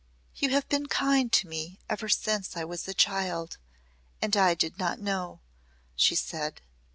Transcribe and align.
"You 0.35 0.49
have 0.49 0.67
been 0.67 0.87
kind 0.87 1.31
to 1.31 1.47
me 1.47 1.79
ever 1.87 2.09
since 2.09 2.57
I 2.57 2.63
was 2.63 2.87
a 2.87 2.93
child 2.95 3.59
and 4.19 4.35
I 4.35 4.55
did 4.55 4.79
not 4.79 4.99
know," 4.99 5.41
she 5.95 6.15
said. 6.15 6.59